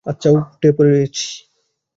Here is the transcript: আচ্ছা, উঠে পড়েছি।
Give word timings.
আচ্ছা, 0.05 0.29
উঠে 0.31 0.69
পড়েছি। 0.77 1.27